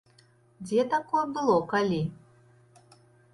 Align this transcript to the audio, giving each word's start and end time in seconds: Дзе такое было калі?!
Дзе 0.67 0.85
такое 0.93 1.21
было 1.35 1.57
калі?! 1.75 2.01